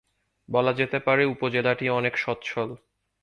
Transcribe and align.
বলা 0.49 0.71
যেতে 0.73 0.97
পারে 0.99 1.23
উপজেলাটি 1.25 1.85
অনেক 1.89 2.13
সচ্ছল। 2.17 2.69